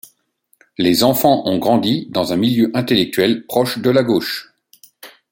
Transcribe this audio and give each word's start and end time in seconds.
Les 0.79 1.03
enfants 1.03 1.43
ont 1.45 1.59
grandi 1.59 2.07
dans 2.09 2.33
un 2.33 2.35
milieu 2.35 2.71
intellectuel 2.73 3.45
proche 3.45 3.77
de 3.77 3.91
la 3.91 4.01
gauche. 4.01 4.51